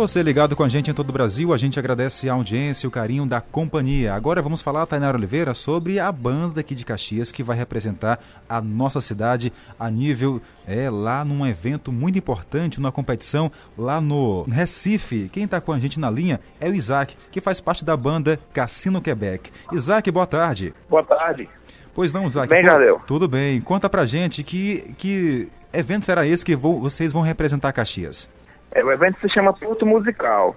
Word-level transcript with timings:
Você 0.00 0.22
ligado 0.22 0.56
com 0.56 0.64
a 0.64 0.68
gente 0.68 0.90
em 0.90 0.94
todo 0.94 1.10
o 1.10 1.12
Brasil, 1.12 1.52
a 1.52 1.58
gente 1.58 1.78
agradece 1.78 2.26
a 2.26 2.32
audiência 2.32 2.86
e 2.86 2.88
o 2.88 2.90
carinho 2.90 3.26
da 3.26 3.38
companhia. 3.38 4.14
Agora 4.14 4.40
vamos 4.40 4.62
falar, 4.62 4.86
Tainara 4.86 5.14
Oliveira, 5.14 5.52
sobre 5.52 6.00
a 6.00 6.10
banda 6.10 6.62
aqui 6.62 6.74
de 6.74 6.86
Caxias 6.86 7.30
que 7.30 7.42
vai 7.42 7.54
representar 7.54 8.18
a 8.48 8.62
nossa 8.62 9.02
cidade 9.02 9.52
a 9.78 9.90
nível, 9.90 10.40
é, 10.66 10.88
lá 10.88 11.22
num 11.22 11.46
evento 11.46 11.92
muito 11.92 12.16
importante, 12.16 12.80
numa 12.80 12.90
competição 12.90 13.52
lá 13.76 14.00
no 14.00 14.44
Recife. 14.44 15.28
Quem 15.30 15.44
está 15.44 15.60
com 15.60 15.70
a 15.70 15.78
gente 15.78 16.00
na 16.00 16.10
linha 16.10 16.40
é 16.58 16.66
o 16.66 16.74
Isaac, 16.74 17.14
que 17.30 17.38
faz 17.38 17.60
parte 17.60 17.84
da 17.84 17.94
banda 17.94 18.40
Cassino 18.54 19.02
Quebec. 19.02 19.50
Isaac, 19.70 20.10
boa 20.10 20.26
tarde. 20.26 20.72
Boa 20.88 21.04
tarde. 21.04 21.46
Pois 21.94 22.10
não, 22.10 22.26
Isaac. 22.26 22.48
Bem, 22.48 22.64
Jadeu. 22.64 23.02
Tudo 23.06 23.28
bem. 23.28 23.60
Conta 23.60 23.86
pra 23.86 24.06
gente 24.06 24.42
que, 24.42 24.94
que 24.96 25.48
evento 25.74 26.06
será 26.06 26.26
esse 26.26 26.42
que 26.42 26.56
vou, 26.56 26.80
vocês 26.80 27.12
vão 27.12 27.20
representar 27.20 27.70
Caxias? 27.74 28.30
É, 28.72 28.84
o 28.84 28.92
evento 28.92 29.18
se 29.20 29.28
chama 29.28 29.52
Porto 29.52 29.84
Musical. 29.84 30.54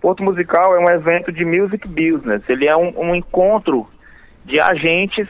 Porto 0.00 0.22
Musical 0.22 0.76
é 0.76 0.80
um 0.80 0.90
evento 0.90 1.32
de 1.32 1.44
music 1.44 1.86
business. 1.88 2.42
Ele 2.48 2.66
é 2.66 2.76
um, 2.76 2.92
um 2.98 3.14
encontro 3.14 3.86
de 4.44 4.60
agentes 4.60 5.28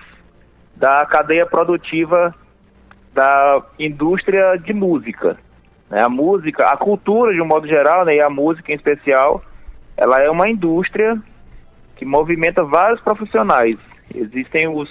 da 0.75 1.05
cadeia 1.07 1.47
produtiva 1.47 2.35
da 3.15 3.63
indústria 3.79 4.57
de 4.57 4.73
música. 4.73 5.39
Né? 5.89 6.03
A 6.03 6.09
música, 6.09 6.67
a 6.67 6.77
cultura 6.77 7.33
de 7.33 7.41
um 7.41 7.47
modo 7.47 7.67
geral, 7.67 8.05
né, 8.05 8.17
e 8.17 8.21
a 8.21 8.29
música 8.29 8.73
em 8.73 8.77
especial, 8.77 9.43
ela 9.97 10.21
é 10.21 10.31
uma 10.31 10.49
indústria 10.49 11.19
que 11.97 12.05
movimenta 12.05 12.63
vários 12.63 13.01
profissionais. 13.01 13.77
Existem 14.15 14.69
os 14.69 14.89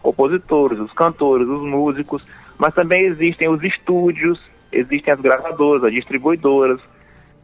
compositores, 0.00 0.78
os 0.78 0.92
cantores, 0.92 1.48
os 1.48 1.62
músicos, 1.62 2.24
mas 2.56 2.74
também 2.74 3.06
existem 3.06 3.48
os 3.48 3.62
estúdios, 3.64 4.40
existem 4.74 5.12
as 5.12 5.20
gravadoras, 5.20 5.84
as 5.84 5.92
distribuidoras, 5.92 6.80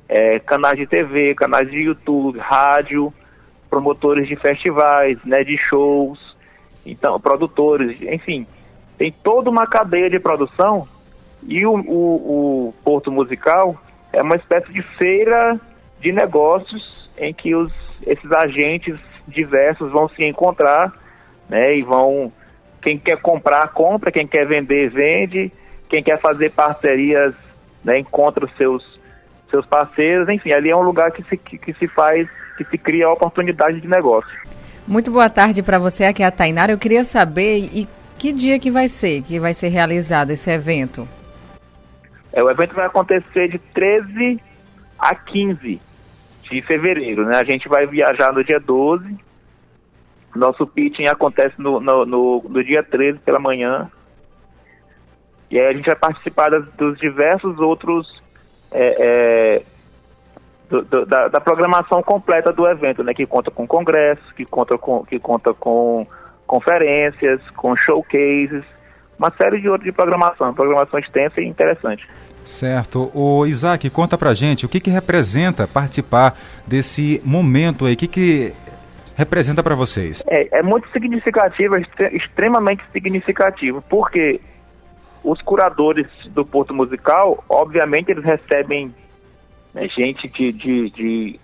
é, 0.08 0.38
canais 0.40 0.76
de 0.76 0.86
TV, 0.86 1.34
canais 1.34 1.70
de 1.70 1.78
YouTube, 1.78 2.38
rádio, 2.38 3.12
promotores 3.68 4.26
de 4.26 4.36
festivais, 4.36 5.18
né, 5.24 5.44
de 5.44 5.56
shows, 5.56 6.36
então 6.84 7.20
produtores, 7.20 8.00
enfim, 8.02 8.46
tem 8.98 9.12
toda 9.12 9.48
uma 9.48 9.66
cadeia 9.66 10.10
de 10.10 10.18
produção 10.18 10.86
e 11.46 11.64
o, 11.64 11.74
o, 11.74 12.68
o 12.68 12.74
Porto 12.84 13.10
Musical 13.10 13.80
é 14.12 14.20
uma 14.20 14.36
espécie 14.36 14.72
de 14.72 14.82
feira 14.82 15.58
de 16.00 16.12
negócios 16.12 17.08
em 17.16 17.32
que 17.32 17.54
os, 17.54 17.72
esses 18.06 18.32
agentes 18.32 18.98
diversos 19.28 19.92
vão 19.92 20.08
se 20.08 20.26
encontrar, 20.26 20.92
né, 21.48 21.76
e 21.76 21.82
vão 21.82 22.32
quem 22.82 22.98
quer 22.98 23.18
comprar 23.18 23.68
compra, 23.68 24.10
quem 24.10 24.26
quer 24.26 24.46
vender 24.46 24.90
vende, 24.90 25.52
quem 25.90 26.02
quer 26.02 26.18
fazer 26.18 26.50
parcerias, 26.52 27.34
né, 27.84 27.98
encontra 27.98 28.46
os 28.46 28.56
seus, 28.56 28.98
seus 29.50 29.66
parceiros, 29.66 30.28
enfim, 30.28 30.52
ali 30.52 30.70
é 30.70 30.76
um 30.76 30.82
lugar 30.82 31.10
que 31.10 31.22
se, 31.24 31.36
que, 31.36 31.58
que 31.58 31.74
se 31.74 31.88
faz, 31.88 32.28
que 32.56 32.64
se 32.64 32.78
cria 32.78 33.10
oportunidade 33.10 33.80
de 33.80 33.88
negócio. 33.88 34.30
Muito 34.86 35.10
boa 35.10 35.28
tarde 35.28 35.62
para 35.62 35.78
você, 35.78 36.04
aqui 36.04 36.22
é 36.22 36.26
a 36.26 36.30
Tainara. 36.30 36.72
Eu 36.72 36.78
queria 36.78 37.04
saber 37.04 37.58
e 37.58 37.88
que 38.16 38.32
dia 38.32 38.58
que 38.58 38.70
vai 38.70 38.88
ser, 38.88 39.22
que 39.22 39.38
vai 39.40 39.52
ser 39.52 39.68
realizado 39.68 40.30
esse 40.30 40.50
evento? 40.50 41.06
É, 42.32 42.42
o 42.42 42.50
evento 42.50 42.74
vai 42.74 42.86
acontecer 42.86 43.48
de 43.48 43.58
13 43.58 44.40
a 44.98 45.14
15 45.14 45.80
de 46.42 46.62
fevereiro, 46.62 47.24
né? 47.24 47.36
A 47.36 47.44
gente 47.44 47.68
vai 47.68 47.86
viajar 47.86 48.32
no 48.32 48.44
dia 48.44 48.60
12. 48.60 49.16
Nosso 50.34 50.66
pitching 50.66 51.06
acontece 51.06 51.54
no, 51.58 51.80
no, 51.80 52.06
no, 52.06 52.44
no 52.48 52.64
dia 52.64 52.82
13 52.82 53.18
pela 53.20 53.40
manhã 53.40 53.90
e 55.50 55.58
aí 55.58 55.66
a 55.66 55.72
gente 55.72 55.86
vai 55.86 55.96
participar 55.96 56.50
das, 56.50 56.64
dos 56.74 56.98
diversos 56.98 57.58
outros. 57.58 58.20
É, 58.72 58.96
é, 58.98 59.62
do, 60.68 60.82
do, 60.82 61.04
da, 61.04 61.26
da, 61.26 61.40
programação 61.40 62.00
completa 62.00 62.52
do 62.52 62.64
evento, 62.68 63.02
né? 63.02 63.12
Que 63.12 63.26
conta 63.26 63.50
com 63.50 63.66
congressos, 63.66 64.30
que 64.32 64.44
conta 64.44 64.78
com, 64.78 65.04
que 65.04 65.18
conta 65.18 65.52
com 65.52 66.06
conferências, 66.46 67.40
com 67.56 67.74
showcases, 67.74 68.62
uma 69.18 69.32
série 69.32 69.60
de 69.60 69.68
outros 69.68 69.84
de 69.84 69.92
programação, 69.92 70.54
programação 70.54 70.98
extensa 70.98 71.40
e 71.40 71.46
interessante. 71.46 72.08
Certo. 72.44 73.10
O 73.14 73.46
Isaac, 73.46 73.90
conta 73.90 74.16
pra 74.16 74.32
gente 74.32 74.64
o 74.64 74.68
que, 74.68 74.80
que 74.80 74.90
representa 74.90 75.66
participar 75.66 76.38
desse 76.66 77.20
momento 77.24 77.86
aí, 77.86 77.94
o 77.94 77.96
que, 77.96 78.08
que 78.08 78.52
representa 79.16 79.62
para 79.62 79.74
vocês? 79.74 80.24
É, 80.26 80.58
é 80.58 80.62
muito 80.62 80.88
significativo, 80.90 81.76
é 81.76 81.82
extremamente 82.12 82.82
significativo, 82.92 83.82
porque 83.88 84.40
os 85.22 85.40
curadores 85.42 86.06
do 86.30 86.44
Porto 86.44 86.74
Musical, 86.74 87.44
obviamente, 87.48 88.10
eles 88.10 88.24
recebem 88.24 88.94
né, 89.74 89.88
gente 89.88 90.28
de, 90.28 90.52
de, 90.52 90.90
de, 90.90 91.40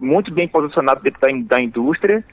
muito 0.00 0.32
bem 0.32 0.48
posicionado 0.48 1.02
dentro 1.02 1.20
da, 1.20 1.56
da 1.56 1.62
indústria 1.62 2.24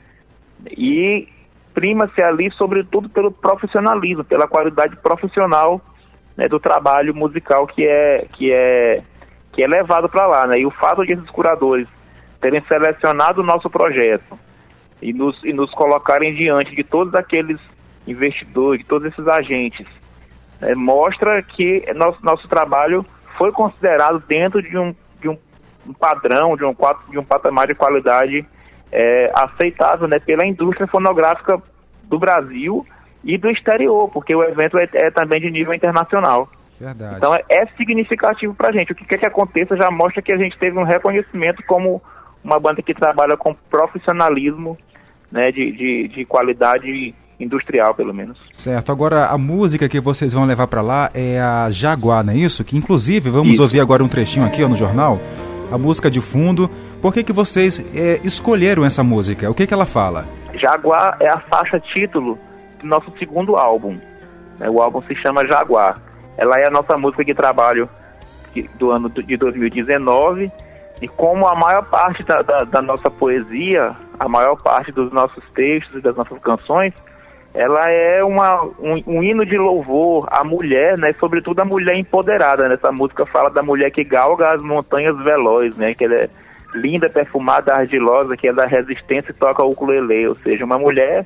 e 0.66 1.28
prima-se 1.74 2.22
ali, 2.22 2.52
sobretudo, 2.52 3.10
pelo 3.10 3.32
profissionalismo, 3.32 4.24
pela 4.24 4.48
qualidade 4.48 4.96
profissional 4.98 5.82
né, 6.36 6.48
do 6.48 6.60
trabalho 6.60 7.14
musical 7.14 7.68
que 7.68 7.86
é, 7.86 8.26
que 8.34 8.52
é, 8.52 9.04
que 9.52 9.64
é 9.64 9.68
levado 9.68 10.10
para 10.10 10.26
lá. 10.26 10.48
Né? 10.48 10.60
E 10.60 10.66
o 10.66 10.72
fato 10.72 11.06
de 11.06 11.14
esses 11.14 11.30
curadores 11.30 11.88
terem 12.40 12.64
selecionado 12.68 13.42
o 13.42 13.46
nosso 13.46 13.70
projeto 13.70 14.40
e 15.02 15.14
nos, 15.14 15.42
e 15.44 15.52
nos 15.52 15.72
colocarem 15.72 16.34
diante 16.34 16.74
de 16.76 16.84
todos 16.84 17.14
aqueles 17.14 17.60
investidores, 18.08 18.82
de 18.82 18.88
todos 18.88 19.12
esses 19.12 19.28
agentes 19.28 19.86
é, 20.62 20.76
mostra 20.76 21.42
que 21.44 21.86
nosso, 21.96 22.24
nosso 22.24 22.48
trabalho 22.48 23.06
foi 23.38 23.52
considerado 23.52 24.22
dentro 24.28 24.62
de 24.62 24.78
um, 24.78 24.94
de 25.22 25.30
um, 25.30 25.38
um 25.88 25.94
padrão, 25.94 26.56
de 26.56 26.66
um, 26.66 26.76
de 27.10 27.18
um 27.18 27.24
patamar 27.24 27.68
de 27.68 27.76
qualidade 27.76 28.46
é, 28.92 29.32
aceitável 29.34 30.08
né, 30.08 30.20
pela 30.20 30.46
indústria 30.46 30.88
fonográfica 30.88 31.62
do 32.04 32.20
Brasil 32.20 32.86
e 33.24 33.38
do 33.38 33.50
exterior, 33.50 34.10
porque 34.10 34.36
o 34.36 34.44
evento 34.44 34.78
é, 34.78 34.88
é 34.94 35.12
também 35.12 35.40
de 35.40 35.52
nível 35.52 35.74
internacional. 35.74 36.50
Verdade. 36.80 37.18
Então 37.18 37.36
é, 37.36 37.44
é 37.50 37.66
significativo 37.78 38.54
para 38.54 38.70
a 38.70 38.72
gente. 38.72 38.92
O 38.92 38.96
que 38.96 39.06
quer 39.06 39.20
que 39.20 39.26
aconteça 39.26 39.76
já 39.76 39.92
mostra 39.92 40.22
que 40.22 40.32
a 40.32 40.38
gente 40.38 40.58
teve 40.58 40.78
um 40.78 40.84
reconhecimento 40.84 41.64
como 41.66 42.02
uma 42.44 42.60
banda 42.60 42.82
que 42.82 42.94
trabalha 42.94 43.36
com 43.36 43.54
profissionalismo 43.54 44.78
né, 45.32 45.52
de, 45.52 45.72
de, 45.72 46.08
de 46.08 46.26
qualidade 46.26 47.14
industrial, 47.40 47.94
pelo 47.94 48.14
menos. 48.14 48.38
Certo. 48.52 48.92
Agora, 48.92 49.28
a 49.28 49.38
música 49.38 49.88
que 49.88 50.00
vocês 50.00 50.34
vão 50.34 50.46
levar 50.46 50.68
para 50.68 50.82
lá 50.82 51.10
é 51.14 51.40
a 51.40 51.70
Jaguar, 51.70 52.24
não 52.24 52.34
é 52.34 52.38
isso? 52.38 52.64
Que 52.64 52.78
inclusive 52.78 53.30
vamos 53.30 53.54
isso. 53.54 53.64
ouvir 53.64 53.80
agora 53.80 54.04
um 54.04 54.08
trechinho 54.08 54.46
aqui 54.46 54.64
ó, 54.64 54.68
no 54.68 54.76
jornal, 54.76 55.20
a 55.72 55.78
música 55.78 56.12
de 56.12 56.20
fundo. 56.20 56.70
Por 57.02 57.14
que, 57.14 57.24
que 57.24 57.32
vocês 57.32 57.80
é, 57.96 58.20
escolheram 58.24 58.84
essa 58.84 59.04
música? 59.04 59.50
O 59.50 59.54
que, 59.54 59.66
que 59.66 59.74
ela 59.74 59.86
fala? 59.86 60.26
Jaguar 60.56 61.16
é 61.20 61.30
a 61.30 61.40
faixa 61.40 61.80
título 61.80 62.38
do 62.82 62.88
nosso 62.88 63.12
segundo 63.18 63.56
álbum. 63.56 63.98
Né? 64.58 64.70
O 64.70 64.82
álbum 64.82 65.02
se 65.04 65.16
chama 65.16 65.48
Jaguar. 65.48 66.02
Ela 66.38 66.60
é 66.60 66.68
a 66.68 66.72
nossa 66.72 66.98
música 66.98 67.24
de 67.24 67.34
trabalho 67.34 67.90
do 68.78 68.92
ano 68.92 69.10
de 69.10 69.38
2019 69.38 70.52
e 71.02 71.08
como 71.08 71.48
a 71.48 71.56
maior 71.56 71.86
parte 71.86 72.24
da, 72.26 72.42
da, 72.42 72.64
da 72.64 72.82
nossa 72.82 73.10
poesia, 73.10 73.96
a 74.20 74.28
maior 74.28 74.62
parte 74.62 74.92
dos 74.92 75.12
nossos 75.14 75.44
textos 75.54 75.98
e 75.98 76.02
das 76.02 76.16
nossas 76.16 76.38
canções 76.40 76.94
ela 77.54 77.90
é 77.90 78.24
uma, 78.24 78.64
um, 78.64 79.04
um, 79.08 79.24
hino 79.24 79.46
de 79.46 79.58
louvor 79.58 80.28
à 80.32 80.44
mulher, 80.44 80.98
né? 80.98 81.14
Sobretudo 81.20 81.60
a 81.60 81.66
mulher 81.66 81.96
empoderada. 81.96 82.68
Né? 82.68 82.76
Essa 82.76 82.92
música 82.92 83.26
fala 83.26 83.50
da 83.50 83.64
mulher 83.64 83.92
que 83.92 84.04
galga 84.04 84.54
as 84.54 84.62
montanhas 84.62 85.18
velozes, 85.24 85.76
né? 85.76 85.94
Que 85.96 86.06
ela 86.06 86.16
é 86.16 86.30
linda, 86.76 87.10
perfumada, 87.10 87.74
ardilosa, 87.74 88.38
que 88.38 88.48
é 88.48 88.54
da 88.54 88.66
resistência 88.66 89.32
e 89.32 89.34
toca 89.34 89.64
o 89.64 89.72
ukulele. 89.72 90.28
Ou 90.28 90.36
seja, 90.38 90.64
uma 90.64 90.78
mulher 90.78 91.26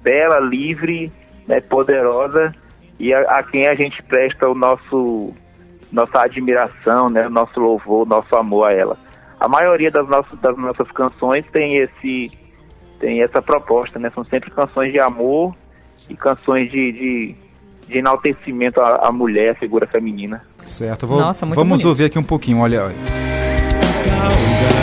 bela, 0.00 0.40
livre, 0.40 1.12
né? 1.46 1.60
poderosa 1.60 2.54
e 2.98 3.12
a, 3.12 3.20
a 3.20 3.42
quem 3.42 3.68
a 3.68 3.74
gente 3.74 4.02
presta 4.02 4.48
o 4.48 4.54
nosso 4.54 5.34
nossa 5.92 6.22
admiração, 6.22 7.10
né? 7.10 7.28
Nosso 7.28 7.60
louvor, 7.60 8.06
nosso 8.06 8.34
amor 8.34 8.70
a 8.70 8.72
ela. 8.72 8.96
A 9.38 9.48
maioria 9.48 9.90
das 9.90 10.08
nossas, 10.08 10.38
das 10.40 10.56
nossas 10.56 10.90
canções 10.92 11.44
tem 11.50 11.78
esse 11.78 12.30
tem 13.00 13.22
essa 13.22 13.42
proposta, 13.42 13.98
né? 13.98 14.10
São 14.14 14.24
sempre 14.24 14.50
canções 14.50 14.92
de 14.92 15.00
amor 15.00 15.56
e 16.08 16.14
canções 16.14 16.70
de, 16.70 16.92
de, 16.92 17.34
de 17.88 17.98
enaltecimento 17.98 18.80
à, 18.80 19.08
à, 19.08 19.10
mulher, 19.12 19.50
à 19.50 19.54
figura 19.54 19.86
feminina. 19.86 20.42
Certo, 20.66 21.06
Vou, 21.06 21.18
Nossa, 21.18 21.44
vamos 21.46 21.66
bonito. 21.66 21.88
ouvir 21.88 22.04
aqui 22.04 22.18
um 22.18 22.22
pouquinho, 22.22 22.58
olha. 22.58 22.84
olha. 22.84 22.94
Galga, 24.06 24.76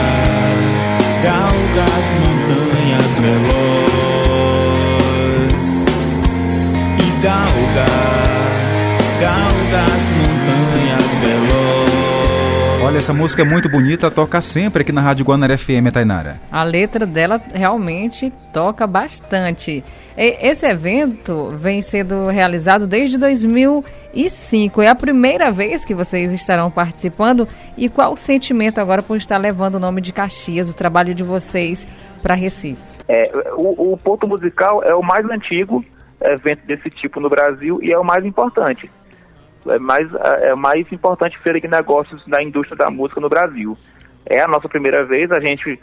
galga 1.23 1.83
as 1.97 2.13
montanhas 2.19 3.15
e 6.99 7.23
galga, 7.23 7.85
galga 9.21 9.95
as 9.95 10.09
montanhas 10.09 10.26
Olha, 12.87 12.99
essa 12.99 13.13
música 13.13 13.41
é 13.41 13.45
muito 13.45 13.67
bonita, 13.67 14.09
toca 14.09 14.39
sempre 14.39 14.81
aqui 14.81 14.93
na 14.93 15.01
Rádio 15.01 15.25
Guanara 15.25 15.57
FM, 15.57 15.91
Tainara. 15.91 16.39
A 16.49 16.63
letra 16.63 17.05
dela 17.05 17.37
realmente 17.53 18.31
toca 18.53 18.87
bastante. 18.87 19.83
Esse 20.15 20.65
evento 20.65 21.49
vem 21.49 21.81
sendo 21.81 22.27
realizado 22.27 22.87
desde 22.87 23.17
2005. 23.17 24.81
É 24.81 24.87
a 24.87 24.95
primeira 24.95 25.51
vez 25.51 25.83
que 25.83 25.93
vocês 25.93 26.31
estarão 26.31 26.71
participando. 26.71 27.45
E 27.75 27.89
qual 27.89 28.13
o 28.13 28.17
sentimento 28.17 28.79
agora 28.79 29.03
por 29.03 29.17
estar 29.17 29.37
levando 29.37 29.75
o 29.75 29.79
nome 29.79 29.99
de 29.99 30.13
Caxias, 30.13 30.69
o 30.69 30.73
trabalho 30.73 31.13
de 31.13 31.23
vocês, 31.23 31.85
para 32.23 32.35
Recife? 32.35 32.81
É, 33.09 33.29
o, 33.57 33.91
o 33.91 33.97
Ponto 33.97 34.25
Musical 34.29 34.81
é 34.81 34.95
o 34.95 35.03
mais 35.03 35.29
antigo 35.29 35.83
evento 36.21 36.65
desse 36.65 36.89
tipo 36.89 37.19
no 37.19 37.29
Brasil 37.29 37.79
e 37.83 37.91
é 37.91 37.99
o 37.99 38.05
mais 38.05 38.23
importante 38.23 38.89
é 39.69 39.79
mais, 39.79 40.07
é 40.13 40.55
mais 40.55 40.91
importante 40.91 41.37
feira 41.39 41.59
de 41.59 41.67
negócios 41.67 42.25
da 42.27 42.41
indústria 42.41 42.77
da 42.77 42.89
música 42.89 43.19
no 43.19 43.29
Brasil. 43.29 43.77
É 44.25 44.41
a 44.41 44.47
nossa 44.47 44.67
primeira 44.67 45.05
vez, 45.05 45.31
a 45.31 45.39
gente 45.39 45.79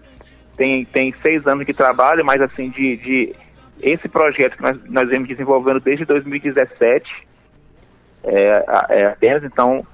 tem, 0.57 0.85
tem 0.85 1.15
seis 1.23 1.47
anos 1.47 1.67
de 1.67 1.73
trabalho, 1.73 2.25
mas 2.25 2.41
assim, 2.41 2.71
de, 2.71 2.97
de 2.97 3.35
esse 3.81 4.09
projeto 4.09 4.57
que 4.57 4.63
nós, 4.63 4.79
nós 4.89 5.09
vemos 5.09 5.29
desenvolvendo 5.29 5.81
desde 5.81 6.05
2017, 6.05 7.27
é, 8.25 8.65
é 8.91 9.05
apenas, 9.07 9.45
então, 9.45 9.87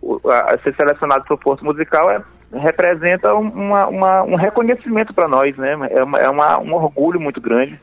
o, 0.00 0.20
a, 0.30 0.58
ser 0.58 0.74
selecionado 0.74 1.24
para 1.24 1.34
o 1.34 1.38
Porto 1.38 1.64
Musical 1.64 2.10
é, 2.10 2.22
representa 2.52 3.34
uma, 3.34 3.86
uma, 3.88 4.22
um 4.22 4.36
reconhecimento 4.36 5.12
para 5.12 5.28
nós, 5.28 5.56
né? 5.56 5.76
É, 5.90 6.02
uma, 6.02 6.18
é 6.18 6.28
uma, 6.28 6.58
um 6.58 6.72
orgulho 6.74 7.20
muito 7.20 7.40
grande. 7.40 7.78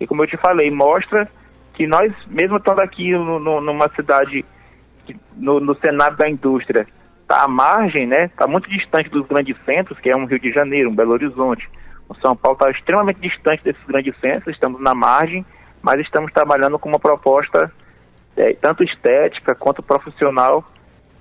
E 0.00 0.06
como 0.06 0.22
eu 0.22 0.26
te 0.26 0.36
falei, 0.36 0.70
mostra 0.70 1.28
que 1.74 1.86
nós, 1.86 2.12
mesmo 2.26 2.56
estando 2.56 2.80
aqui 2.80 3.12
no, 3.12 3.38
no, 3.38 3.60
numa 3.60 3.88
cidade 3.90 4.44
no, 5.36 5.60
no 5.60 5.74
cenário 5.76 6.16
da 6.16 6.28
indústria 6.28 6.86
está 7.20 7.44
à 7.44 7.48
margem, 7.48 8.06
né? 8.06 8.26
Está 8.26 8.46
muito 8.46 8.68
distante 8.68 9.08
dos 9.08 9.26
grandes 9.26 9.56
centros, 9.64 9.98
que 9.98 10.10
é 10.10 10.16
um 10.16 10.26
Rio 10.26 10.38
de 10.38 10.52
Janeiro, 10.52 10.90
um 10.90 10.94
Belo 10.94 11.12
Horizonte. 11.12 11.68
O 12.08 12.14
São 12.16 12.36
Paulo 12.36 12.58
está 12.58 12.70
extremamente 12.70 13.20
distante 13.20 13.64
desses 13.64 13.82
grandes 13.84 14.14
centros, 14.20 14.54
estamos 14.54 14.80
na 14.80 14.94
margem, 14.94 15.44
mas 15.80 16.00
estamos 16.00 16.32
trabalhando 16.32 16.78
com 16.78 16.88
uma 16.88 16.98
proposta 17.00 17.72
é, 18.36 18.52
tanto 18.54 18.84
estética 18.84 19.54
quanto 19.54 19.82
profissional 19.82 20.64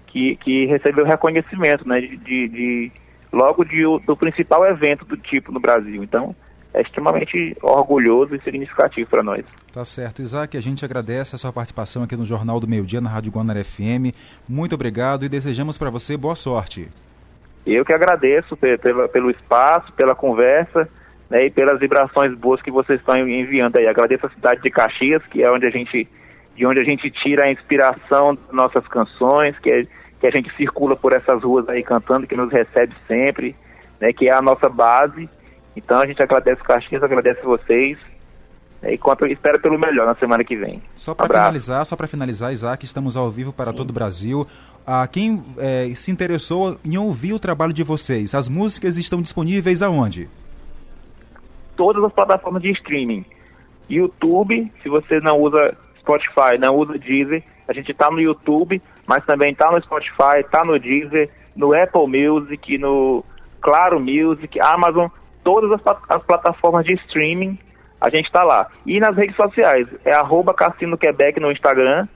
que, 0.07 0.35
que 0.37 0.65
recebeu 0.65 1.05
reconhecimento, 1.05 1.87
né? 1.87 2.01
De, 2.01 2.17
de, 2.17 2.47
de 2.49 2.91
logo 3.31 3.63
de, 3.63 3.83
do 4.05 4.17
principal 4.17 4.65
evento 4.65 5.05
do 5.05 5.15
tipo 5.15 5.51
no 5.51 5.59
Brasil. 5.59 6.03
Então, 6.03 6.35
é 6.73 6.81
extremamente 6.81 7.55
orgulhoso 7.61 8.35
e 8.35 8.41
significativo 8.41 9.09
para 9.09 9.23
nós. 9.23 9.43
Tá 9.73 9.83
certo. 9.83 10.21
Isaac, 10.21 10.55
a 10.57 10.61
gente 10.61 10.85
agradece 10.85 11.35
a 11.35 11.37
sua 11.37 11.51
participação 11.51 12.03
aqui 12.03 12.15
no 12.15 12.25
Jornal 12.25 12.59
do 12.59 12.67
Meio 12.67 12.85
Dia, 12.85 13.01
na 13.01 13.09
Rádio 13.09 13.31
Guanara 13.31 13.63
FM. 13.63 14.15
Muito 14.47 14.75
obrigado 14.75 15.25
e 15.25 15.29
desejamos 15.29 15.77
para 15.77 15.89
você 15.89 16.15
boa 16.15 16.35
sorte. 16.35 16.89
Eu 17.65 17.85
que 17.85 17.93
agradeço 17.93 18.57
pelo, 18.57 19.07
pelo 19.09 19.29
espaço, 19.29 19.91
pela 19.93 20.15
conversa 20.15 20.89
né, 21.29 21.45
e 21.45 21.49
pelas 21.49 21.79
vibrações 21.79 22.33
boas 22.33 22.61
que 22.61 22.71
vocês 22.71 22.99
estão 22.99 23.17
enviando 23.27 23.77
aí. 23.77 23.87
Agradeço 23.87 24.25
a 24.25 24.29
cidade 24.29 24.61
de 24.61 24.69
Caxias, 24.69 25.23
que 25.27 25.43
é 25.43 25.51
onde 25.51 25.65
a 25.65 25.69
gente, 25.69 26.07
de 26.55 26.65
onde 26.65 26.79
a 26.79 26.83
gente 26.83 27.11
tira 27.11 27.45
a 27.45 27.51
inspiração 27.51 28.33
das 28.33 28.51
nossas 28.51 28.87
canções, 28.87 29.59
que, 29.59 29.69
é, 29.69 29.83
que 30.19 30.27
a 30.27 30.31
gente 30.31 30.53
circula 30.55 30.95
por 30.95 31.13
essas 31.13 31.43
ruas 31.43 31.67
aí 31.69 31.83
cantando, 31.83 32.25
que 32.25 32.35
nos 32.35 32.51
recebe 32.51 32.95
sempre, 33.07 33.55
né, 33.99 34.11
que 34.11 34.27
é 34.27 34.33
a 34.33 34.41
nossa 34.41 34.67
base 34.67 35.29
então 35.75 35.99
a 35.99 36.05
gente 36.05 36.21
agradece 36.21 36.61
o 36.61 36.65
Caxias, 36.65 37.03
agradece 37.03 37.41
vocês. 37.41 37.97
Né, 38.81 38.93
e 38.93 38.97
conto, 38.97 39.25
espero 39.25 39.59
pelo 39.59 39.77
melhor 39.77 40.05
na 40.05 40.15
semana 40.15 40.43
que 40.43 40.55
vem. 40.55 40.81
Só 40.95 41.13
para 41.13 41.27
finalizar, 41.27 41.85
só 41.85 41.95
para 41.95 42.07
finalizar, 42.07 42.51
Isaac, 42.51 42.85
estamos 42.85 43.15
ao 43.15 43.29
vivo 43.29 43.53
para 43.53 43.71
Sim. 43.71 43.77
todo 43.77 43.89
o 43.89 43.93
Brasil. 43.93 44.47
Ah, 44.85 45.07
quem 45.07 45.43
é, 45.57 45.93
se 45.95 46.11
interessou 46.11 46.77
em 46.83 46.97
ouvir 46.97 47.33
o 47.33 47.39
trabalho 47.39 47.71
de 47.71 47.83
vocês, 47.83 48.33
as 48.33 48.49
músicas 48.49 48.97
estão 48.97 49.21
disponíveis 49.21 49.81
aonde? 49.81 50.27
Todas 51.75 52.03
as 52.03 52.11
plataformas 52.11 52.61
de 52.61 52.71
streaming. 52.71 53.25
YouTube, 53.89 54.71
se 54.81 54.89
você 54.89 55.19
não 55.19 55.39
usa 55.39 55.77
Spotify, 55.99 56.57
não 56.59 56.75
usa 56.75 56.97
Deezer, 56.97 57.43
a 57.67 57.73
gente 57.73 57.91
está 57.91 58.09
no 58.09 58.19
YouTube, 58.19 58.81
mas 59.05 59.23
também 59.25 59.51
está 59.51 59.71
no 59.71 59.81
Spotify, 59.81 60.39
está 60.39 60.63
no 60.63 60.79
Deezer, 60.79 61.29
no 61.55 61.73
Apple 61.73 62.07
Music, 62.07 62.77
no 62.77 63.23
Claro 63.61 63.99
Music, 63.99 64.59
Amazon, 64.59 65.07
todas 65.43 65.71
as, 65.71 65.81
as 66.09 66.23
plataformas 66.23 66.85
de 66.85 66.93
streaming, 66.93 67.59
a 67.99 68.09
gente 68.09 68.25
está 68.25 68.43
lá. 68.43 68.67
E 68.85 68.99
nas 68.99 69.15
redes 69.15 69.35
sociais, 69.35 69.87
é 70.03 70.13
arroba 70.13 70.53
Cassino 70.53 70.97
Quebec 70.97 71.39
no 71.39 71.51
Instagram, 71.51 72.07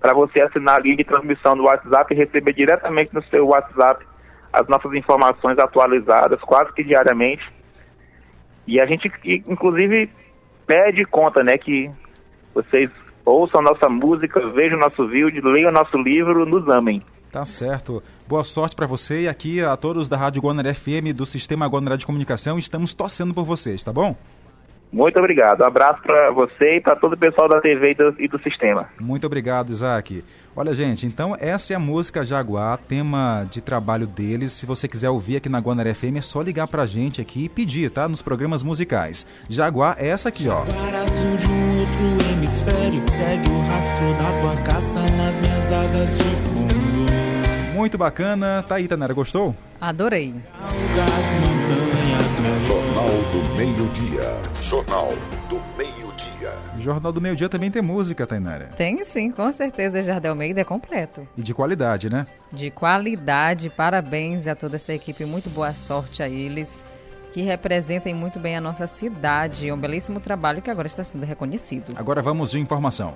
para 0.00 0.14
você 0.14 0.40
assinar 0.40 0.76
a 0.76 0.80
linha 0.80 0.96
de 0.96 1.04
transmissão 1.04 1.56
do 1.56 1.64
WhatsApp 1.64 2.12
e 2.12 2.16
receber 2.16 2.54
diretamente 2.54 3.14
no 3.14 3.22
seu 3.24 3.46
WhatsApp 3.46 4.04
as 4.52 4.66
nossas 4.66 4.92
informações 4.94 5.58
atualizadas, 5.58 6.40
quase 6.40 6.72
que 6.72 6.82
diariamente. 6.82 7.44
E 8.66 8.80
a 8.80 8.86
gente, 8.86 9.10
inclusive, 9.46 10.10
pede 10.66 11.04
conta, 11.04 11.42
né, 11.42 11.56
que 11.58 11.90
vocês 12.54 12.90
ouçam 13.24 13.62
nossa 13.62 13.88
música, 13.88 14.40
vejam 14.50 14.78
nosso 14.78 15.06
vídeo, 15.06 15.46
leiam 15.48 15.70
nosso 15.70 15.96
livro, 15.98 16.46
nos 16.46 16.68
amem. 16.68 17.02
Tá 17.30 17.44
certo. 17.44 18.02
Boa 18.26 18.42
sorte 18.42 18.74
para 18.74 18.86
você 18.86 19.22
e 19.22 19.28
aqui 19.28 19.62
a 19.62 19.76
todos 19.76 20.08
da 20.08 20.16
Rádio 20.16 20.42
Guanaré 20.42 20.74
FM, 20.74 21.14
do 21.14 21.24
Sistema 21.24 21.68
Guanaré 21.68 21.96
de 21.96 22.06
Comunicação, 22.06 22.58
estamos 22.58 22.92
torcendo 22.92 23.32
por 23.32 23.44
vocês, 23.44 23.84
tá 23.84 23.92
bom? 23.92 24.16
Muito 24.92 25.18
obrigado. 25.18 25.60
Um 25.60 25.66
abraço 25.66 26.02
para 26.02 26.30
você 26.32 26.76
e 26.76 26.80
para 26.80 26.96
todo 26.96 27.12
o 27.12 27.16
pessoal 27.16 27.48
da 27.48 27.60
TV 27.60 27.92
e 27.92 27.94
do, 27.94 28.14
e 28.18 28.28
do, 28.28 28.42
sistema. 28.42 28.88
Muito 29.00 29.26
obrigado, 29.26 29.70
Isaac. 29.70 30.24
Olha, 30.54 30.74
gente, 30.74 31.06
então 31.06 31.36
essa 31.38 31.72
é 31.72 31.76
a 31.76 31.78
música 31.78 32.26
Jaguar, 32.26 32.76
tema 32.76 33.46
de 33.48 33.60
trabalho 33.60 34.06
deles. 34.06 34.52
Se 34.52 34.66
você 34.66 34.88
quiser 34.88 35.08
ouvir 35.08 35.36
aqui 35.36 35.48
na 35.48 35.60
Guanaré 35.60 35.94
FM, 35.94 36.16
é 36.16 36.20
só 36.20 36.42
ligar 36.42 36.66
pra 36.66 36.86
gente 36.86 37.20
aqui 37.20 37.44
e 37.44 37.48
pedir, 37.48 37.90
tá? 37.90 38.08
Nos 38.08 38.20
programas 38.20 38.62
musicais. 38.64 39.24
Jaguar 39.48 39.96
é 39.98 40.08
essa 40.08 40.28
aqui, 40.28 40.48
ó. 40.48 40.62
azul 40.62 41.36
de 41.36 41.50
um 41.50 41.80
outro 41.80 42.32
hemisfério, 42.32 43.02
segue 43.12 43.48
o 43.48 43.60
rastro 43.68 44.12
da 44.14 44.40
tua 44.40 44.62
caça 44.64 45.00
nas 45.16 45.38
minhas 45.38 45.72
asas 45.72 46.18
de 46.18 46.24
fundo. 46.48 46.70
Muito 47.76 47.96
bacana. 47.96 48.64
Tá 48.68 48.74
aí, 48.74 48.88
Tanera, 48.88 49.14
gostou? 49.14 49.54
Adorei. 49.80 50.34
Jornal 52.30 53.08
do 53.32 53.56
Meio-Dia. 53.56 54.22
Jornal 54.60 55.12
do 55.48 55.60
Meio-Dia. 55.76 56.52
Jornal 56.78 57.12
do 57.12 57.20
Meio-Dia 57.20 57.48
também 57.48 57.72
tem 57.72 57.82
música, 57.82 58.24
Tainara. 58.24 58.66
Tem 58.76 59.04
sim, 59.04 59.32
com 59.32 59.52
certeza. 59.52 60.00
Jardel 60.00 60.30
Almeida 60.32 60.60
é 60.60 60.64
completo. 60.64 61.26
E 61.36 61.42
de 61.42 61.52
qualidade, 61.52 62.08
né? 62.08 62.26
De 62.52 62.70
qualidade. 62.70 63.68
Parabéns 63.68 64.46
a 64.46 64.54
toda 64.54 64.76
essa 64.76 64.92
equipe. 64.92 65.24
Muito 65.24 65.50
boa 65.50 65.72
sorte 65.72 66.22
a 66.22 66.28
eles 66.28 66.82
que 67.32 67.42
representem 67.42 68.14
muito 68.14 68.38
bem 68.38 68.56
a 68.56 68.60
nossa 68.60 68.86
cidade. 68.86 69.68
É 69.68 69.74
um 69.74 69.78
belíssimo 69.78 70.20
trabalho 70.20 70.62
que 70.62 70.70
agora 70.70 70.86
está 70.86 71.02
sendo 71.02 71.24
reconhecido. 71.24 71.94
Agora 71.96 72.22
vamos 72.22 72.52
de 72.52 72.58
informação. 72.58 73.14